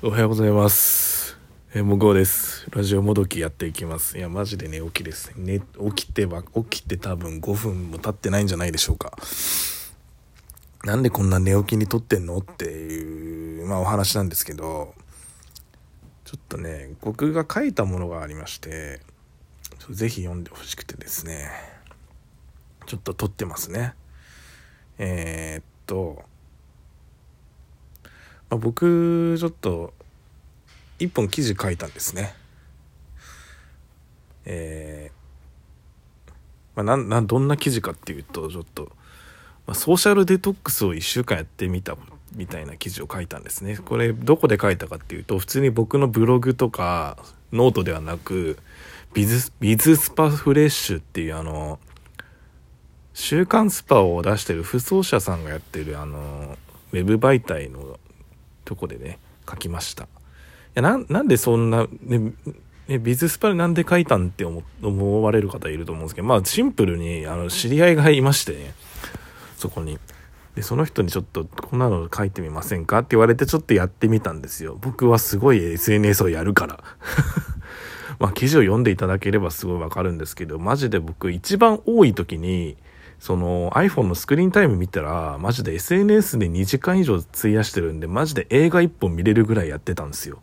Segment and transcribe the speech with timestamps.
[0.00, 1.36] おはようございます。
[1.74, 2.70] えー、もうです。
[2.70, 4.16] ラジオもどきやっていきます。
[4.16, 5.32] いや、マジで寝起きです。
[5.34, 5.60] ね、
[5.96, 9.18] 起きては、起きて多分5分も経ってないんじゃないでしょうか。
[10.84, 14.94] なんでこんな寝起きに撮ってんのっていう、まあお話なんですけど、
[16.24, 19.00] ちょっとね、僕が書いたものがありまして、
[19.90, 21.50] ぜひ読んでほしくてですね、
[22.86, 23.94] ちょっと撮ってますね。
[24.98, 26.22] えー、っと、
[28.50, 29.92] まあ、僕ちょっと
[30.98, 32.34] 一本記事書いたんですね。
[34.44, 35.18] えー
[36.74, 38.84] まあ、ななどんな記事かっていうとちょっと、
[39.66, 41.96] まあ、ソーシャルデトックスを1週間やってみた
[42.34, 43.76] みたいな記事を書いたんですね。
[43.76, 47.18] これどこで書いたかっていうと普通に僕のブログとか
[47.52, 48.58] ノートではなく
[49.12, 51.80] ビズ bizSPAフレッシュっていうあの
[53.12, 56.56] 週刊 SPA を出してる扶桑社さんがやってるあの
[56.92, 57.98] ウェブ媒体の
[58.68, 59.18] とこでね
[59.48, 60.04] 書きました。
[60.04, 60.06] い
[60.74, 62.34] やなんでそんなね
[62.86, 68.74] ねビズスパでなんで書いたんって思思われる方いると思うんですけどまあシンプルにあの知り合いがいましてね
[69.56, 69.98] そこに。
[70.54, 74.76] でその人にちょっとこんなの書いてみませんかって言われてちょっとやってみたんですよ。
[74.80, 76.82] 僕はすごい SNS をやるから。
[78.18, 82.76] まあ記事を読んでいただければすごいわかるんですけどマジで僕一番多い時に
[83.18, 90.38] その iPhone のスクリーンタイム見たら、マジで SNS で2時間以上費やしてるんで、マジで映画1本見れるぐらいやってたんですよ。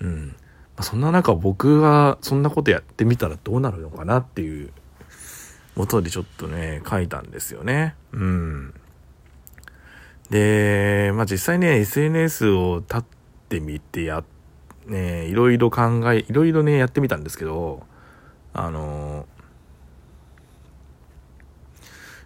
[0.00, 0.36] うん。
[0.76, 4.70] ま、そんな中僕がそんなことやってみたらどうなるのかなっていう
[5.74, 7.96] 元でちょっとね、書いたんですよね。
[8.12, 8.74] うん。
[10.30, 13.04] で、まあ実際ね、SNS を立っ
[13.48, 14.24] てみてや、
[14.86, 17.82] ね、いろいろ考え、いろいろね、やってみたんですけど、
[18.54, 19.26] あの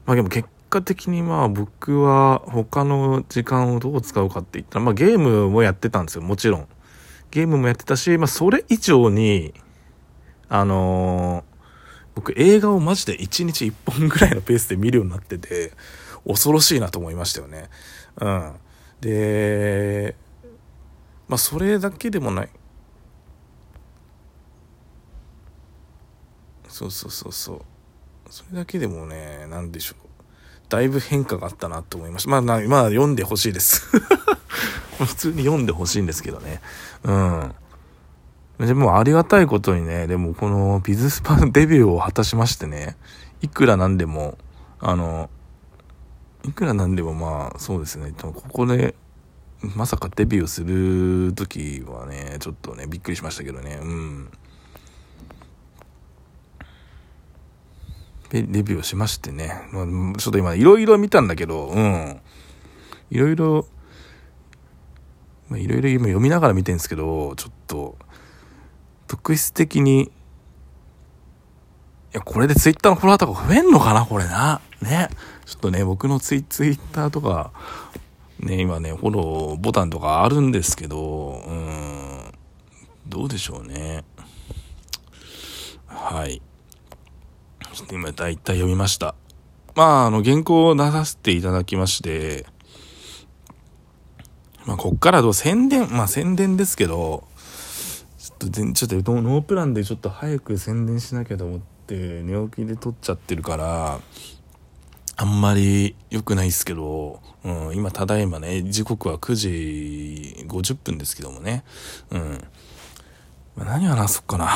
[0.06, 6.68] まあでも結果的にまあ僕は他の時間をどう使うかって言ったら、まあゲームもやってたんですよ、もちろん。
[7.30, 9.52] ゲームもやってたし、まあそれ以上に、
[10.48, 11.56] あのー
[12.16, 15.72] 僕映画をマジで1日1本ぐらいのペースで見るようになってて、
[16.26, 17.68] 恐ろしいなと思いましたよね。
[18.18, 18.54] うん。
[19.02, 20.16] で、
[21.28, 22.48] まあそれだけでもない。
[26.68, 27.62] そうそうそうそう。
[28.30, 30.06] それだけでもね、なんでしょう。
[30.68, 32.30] だいぶ変化があったなと思いました。
[32.30, 33.86] まあ、まあ、読んでほしいです。
[34.98, 36.60] 普通に読んでほしいんですけどね。
[37.04, 37.54] うん。
[38.58, 42.96] でもありがたいことにね、でもこのビズスパのデビューを果たしましてね、
[43.42, 44.38] いくらなんでも、
[44.80, 45.28] あの、
[46.44, 48.94] いくらなんでもまあ、そうですね、ここで、
[49.74, 54.30] まさかデビューする時はね、ちょっとね、びっくりしましたけどね、うん。
[58.30, 59.52] デビューをしましてね。
[59.72, 59.84] ま、
[60.16, 62.20] ちょっと今、いろいろ見たんだけど、うん。
[63.10, 63.66] いろいろ、
[65.48, 67.96] まあ、いろいろ今読みながら見てるんですけど、ちょっと、
[69.06, 70.10] 特質的に、い
[72.12, 74.06] や、これでツイッターのフォロワーとか増えんのかな？
[74.06, 74.60] これな。
[74.82, 75.08] ね。
[75.44, 77.52] ちょっとね、僕のツイツイッターとか、
[78.40, 82.32] ね、今ね、フォローボタンとかあるんですけど、うん、
[83.06, 84.04] どうでしょうね。
[85.86, 86.42] はい。
[87.76, 89.14] ちょっと今大体読みました。
[89.74, 92.46] まあ、あの、原稿を出させていただきまして、
[94.64, 97.24] まあ、こっからどう宣伝、まあ宣伝ですけど、
[98.16, 104.00] ちょっと全、ちょっとノープランでちょっと早く宣伝しなきゃと思って、寝起きで撮っちゃってるから、
[105.16, 111.62] あんまり良くないですけど、うん、今ただいまね、時刻は9時50分ですけどもね、
[112.10, 112.42] うん。
[113.54, 114.48] まあ、何話そうかな。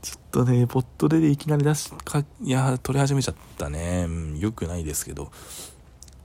[0.00, 4.06] ちょっとね、ポットででいきなり出しか、いや、撮り始めちゃったね。
[4.08, 5.30] うん、良くないですけど。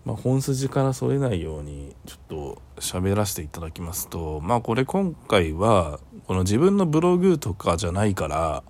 [0.06, 8.64] まあ、本筋からそれないように、ちょっと喋らせていただきますと、まあ、これ今回は、この自分のブログとかじゃないから、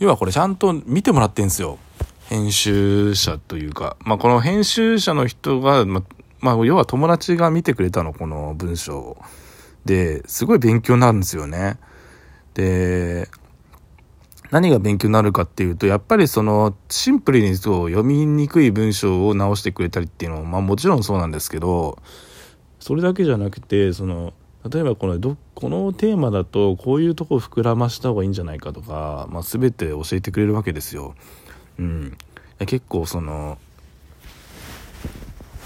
[0.00, 1.78] 要はこれちゃんと見てもらってんすよ。
[2.28, 3.96] 編集者というか。
[4.00, 6.02] まあ、この編集者の人が、ま、
[6.42, 9.16] あ、要は友達が見てくれたの、この文章
[9.86, 11.78] で、すごい勉強になるんですよね。
[12.52, 13.30] で、
[14.50, 21.98] 何が勉強になるかっていうと、やっぱりその、シンプルにそう、読みにくい文章を直してくれたりっていうのも、まあもちろんそうなんですけど、
[22.80, 24.32] それだけじゃなくて、その、
[24.68, 31.14] 例えばこのど、このテーマだと、こういうとこ膨らました方がいいんじゃないかとか、まあ全て教えてくれるわけですよ。
[31.78, 32.18] うん。
[32.66, 33.58] 結構その、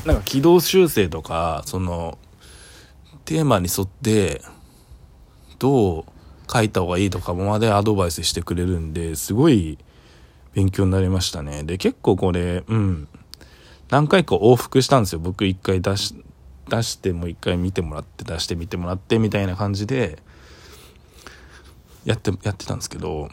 [0.05, 2.19] なんか軌道修正とか、その、
[3.25, 4.43] テーマに沿って、
[5.59, 6.05] どう、
[6.51, 9.79] 書いた方がいいとかまでアドバイスしてくれるんですごい
[10.53, 11.65] 勉強になりましたね。
[11.65, 13.09] で結構これうん。
[13.91, 15.19] 何回か往復したんですよ。
[15.19, 16.15] 僕一回出し
[16.69, 20.19] 出しても一回見てもらって出して見てもらってみたいな感じで
[22.05, 23.29] やってやってたんですけど、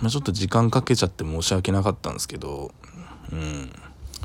[0.00, 2.72] まあ、ちょっと時間かけちゃって申し訳なかったんですけど、
[3.32, 3.72] うん、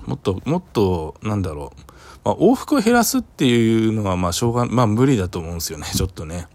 [0.06, 1.82] もっともっとなんだろう、
[2.26, 5.86] まあ、往復を減らすっていうのはまあしょうがまあ無理だと思うんですよね。
[5.94, 6.48] ちょっとね。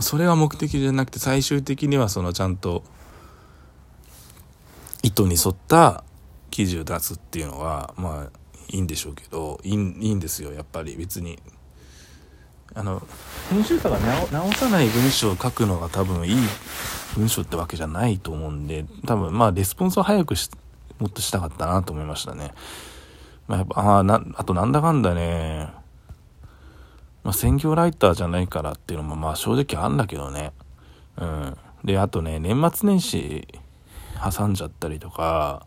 [0.00, 2.82] それが目的じゃなくて最終的にはそのちゃんと
[5.02, 6.04] 意図に沿った
[6.50, 8.38] 記事を出すっていうのはまあ
[8.68, 11.38] いいんでしょうけどいいんですよやっぱり別に。
[12.76, 13.00] あの
[13.50, 13.98] 編集者が
[14.32, 16.36] 直さない文章を書くのが多分いい
[17.16, 20.50] 文章ってわけじゃないと思うんで多分まあレスポンスを早くし
[20.98, 22.52] もっとしたかったなと思いましたね、
[23.46, 25.68] まあ、やっぱあなあとなんだかんだね
[27.24, 30.52] まあ、専業ライターじゃないからっていうのもまあ正直あんだけどね。
[31.16, 31.56] うん。
[31.82, 33.48] で、あとね、年末年始
[34.22, 35.66] 挟んじゃったりとか、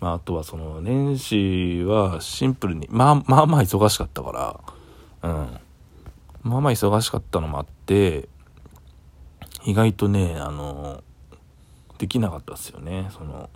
[0.00, 4.62] まあ、あとはその年始はシンプルに、まあまあまあ忙しかったか
[5.22, 5.60] ら、うん。
[6.42, 8.28] まあまあ忙しかったのもあって、
[9.64, 11.04] 意外とね、あの、
[11.98, 13.10] できなかったですよね。
[13.12, 13.48] その、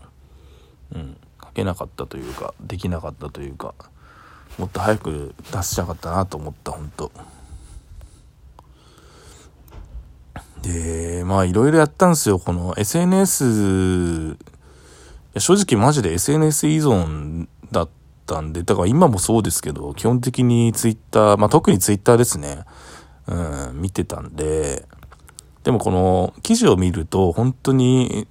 [0.94, 1.16] うん。
[1.42, 3.74] 書けなかったというか、できなかったというか、
[4.58, 7.10] もっと早く出したかったなと思った、本当
[10.62, 12.38] で、まあいろいろやったんですよ。
[12.38, 14.36] この SNS
[15.36, 17.88] 正直マジで SNS 依存だっ
[18.26, 22.64] たんで、だから今もそうですけど、基本的に Twitter、まあ特に Twitter ですね。
[23.26, 24.86] うん、見てたんで、
[25.64, 28.26] でもこの記事を見ると、本当に、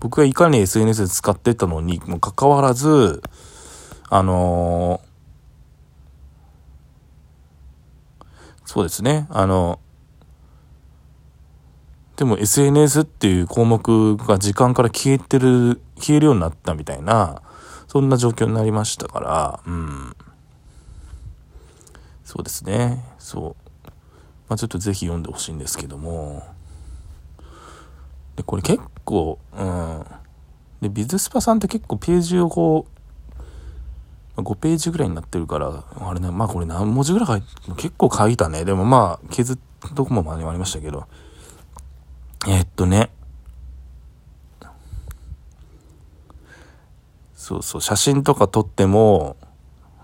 [0.00, 3.22] 僕がいかに SNS で使ってたのにもかかわらず、
[4.10, 5.00] あの
[8.68, 9.80] そうですね、あの、
[12.16, 17.40] でも SNS っていう項目が時間から消えてる、消えるようになったみたいな、
[17.86, 20.16] そんな状況になりましたから、うん。
[22.24, 23.02] そうですね。
[23.18, 23.56] そ
[23.86, 23.88] う。
[24.50, 26.42] まあちょっとぜひ読んでほしいんですけども。
[28.36, 30.04] で、これ結構、うん。
[30.82, 32.97] で、ビズスパさんって結構ページをこう、
[34.42, 37.46] 5ページぐらいになってるから、あれね、まあこれ何文字ぐらい書いて
[37.76, 38.64] 結構書いたね。
[38.64, 41.06] でもまあ削ったとこもまでありましたけど、
[42.46, 43.10] えー、っとね、
[47.34, 49.36] そうそう、写真とか撮っても、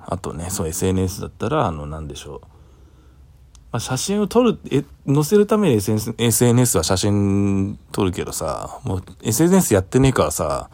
[0.07, 2.41] あとね、そう SNS だったら、あの、なんでしょう。
[2.41, 10.71] まあ、写真を撮る、え、載せるために SNS, SNS は写真撮るけどさ、もう SNS やってねえからさ、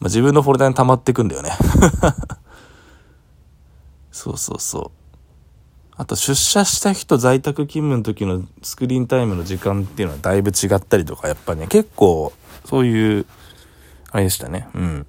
[0.00, 1.50] まあ、自分のフォルダに溜まってくんだよね。
[4.10, 5.00] そうそうそう。
[5.96, 12.32] あと出社した人在宅勤務の時のスクリーンタイムの時間っていうのはだいぶ違ったりとか、やっぱね、結構、
[12.64, 13.26] そういう、
[14.10, 14.68] あれでしたね。
[14.74, 15.06] うん。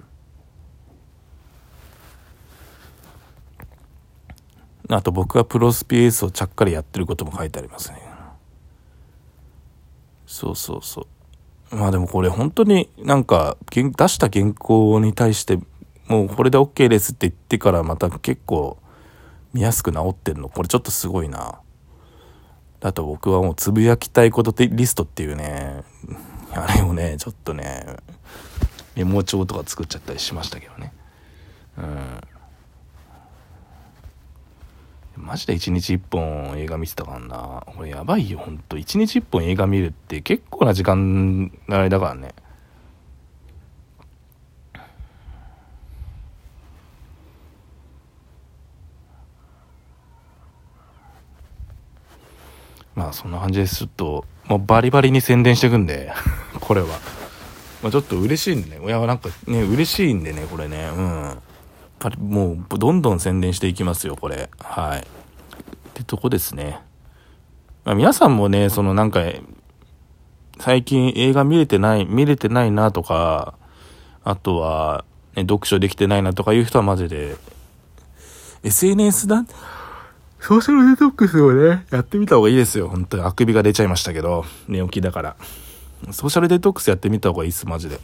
[4.89, 8.01] あと僕はプロスピエースをちゃっかりやってることも書いてありますね。
[10.25, 11.07] そうそうそ
[11.71, 11.75] う。
[11.75, 15.57] まあでもこれ本当になんか出した原稿に対して
[16.07, 18.77] もうこれで OK ですって言ってからまた結構
[19.53, 20.49] 見やすく治ってんの。
[20.49, 21.59] これちょっとすごいな。
[22.81, 25.83] あと僕はもうつぶやきたいことリストっていうね
[26.51, 27.85] あれをねちょっとね
[28.95, 30.93] メモ帳とか作っちゃったりしましたけどね。
[31.77, 32.21] うん。
[35.17, 37.63] マジで1日1本映画見てたからな。
[37.67, 38.77] これやばいよほんと。
[38.77, 42.33] 1日1本映画見るって結構な時間の間からね。
[53.01, 53.77] まあそんな感じです。
[53.77, 56.13] ちょっと、もうバリバリに宣伝していくんで、
[56.61, 56.87] これは。
[57.81, 58.85] まあちょっと嬉しいんでね。
[58.85, 60.89] いや、なんかね、嬉しいんでね、これね。
[60.95, 61.21] うん。
[61.23, 61.37] やっ
[61.99, 64.51] ぱもう、どんどん宣伝していきますよ、これ。
[64.59, 64.99] はい。
[64.99, 65.03] っ
[65.95, 66.79] てとこですね。
[67.83, 69.21] まあ皆さんもね、そのなんか、
[70.59, 73.55] 最近映画見れてない、見れてないなとか、
[74.23, 75.05] あとは、
[75.35, 77.35] ね、読書できてないなとかいう人はマジで、
[78.63, 79.43] SNS だ、
[80.41, 82.87] ソーシャルデトックスをね、やってみた方がいいですよ。
[82.89, 85.35] 本当にあくびが出ちゃいましたけど、寝起きだから。
[86.09, 87.99] ソーシャルデトックスやってみた方がいいっす、マジで。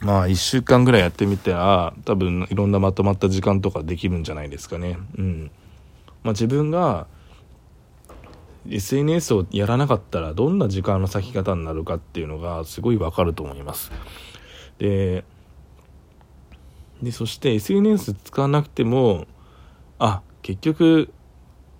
[0.00, 4.98] まあ、一週間ぐらいやってみて、あ多分いろんなまとまった時間とかできるんじゃないですかね。
[5.16, 5.50] うん。
[6.24, 7.06] まあ自分が、
[8.68, 13.92] SNS をやらなかったらどんな時間の割き方になるかっていうのがすごいわかると思います。
[14.78, 15.24] で、
[17.00, 19.28] で、そして SNS 使わなくても、
[20.00, 21.12] あ、結局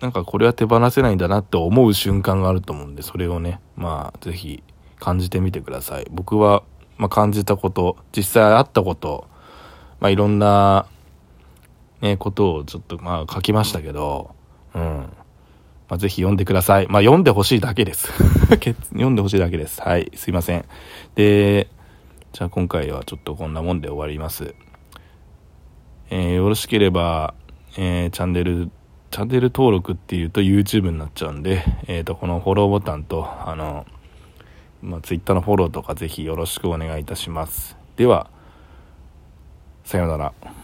[0.00, 4.62] なんかこれは手放せないんだなって思う瞬間があると思うんで、それをね、まあ、ぜひ
[4.98, 6.06] 感じてみてください。
[6.10, 6.62] 僕は、
[6.96, 9.28] まあ、感じたこと、実際あったこと、
[10.00, 10.86] まあ、いろんな、
[12.00, 14.34] ね、ことをちょっとまあ書きましたけど、
[14.74, 14.82] うん。
[15.90, 16.86] まあ、ぜひ読んでください。
[16.88, 18.10] まあ、読んでほしいだけです。
[18.92, 19.82] 読んでほしいだけです。
[19.82, 20.64] はい、すいません。
[21.14, 21.68] で、
[22.32, 24.54] じゃあ今回はちょっとこんなもんで終わります。
[26.10, 27.34] えー、よろしければ、
[27.76, 28.70] えー、チャンネル、
[29.10, 33.84] チャンネル登録っていうと YouTube になっちゃうんで、えっ、ー、と、このフォローボタンと、あの、
[34.82, 37.76] まあ、Twitter のフォローとかぜひよろしくお願いいたします。
[37.96, 38.30] では、
[39.84, 40.59] さようなら。